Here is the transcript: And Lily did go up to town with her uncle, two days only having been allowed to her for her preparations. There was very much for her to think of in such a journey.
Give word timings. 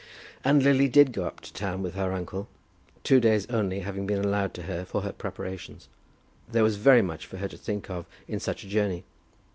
And 0.43 0.63
Lily 0.63 0.87
did 0.87 1.11
go 1.11 1.25
up 1.25 1.41
to 1.41 1.53
town 1.53 1.83
with 1.83 1.93
her 1.93 2.11
uncle, 2.11 2.47
two 3.03 3.19
days 3.19 3.45
only 3.51 3.81
having 3.81 4.07
been 4.07 4.25
allowed 4.25 4.51
to 4.55 4.63
her 4.63 4.83
for 4.83 5.01
her 5.03 5.11
preparations. 5.13 5.89
There 6.51 6.63
was 6.63 6.77
very 6.77 7.03
much 7.03 7.27
for 7.27 7.37
her 7.37 7.47
to 7.47 7.55
think 7.57 7.87
of 7.87 8.07
in 8.27 8.39
such 8.39 8.63
a 8.63 8.67
journey. 8.67 9.03